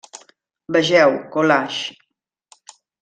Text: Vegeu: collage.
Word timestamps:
Vegeu: 0.77 1.13
collage. 1.37 1.85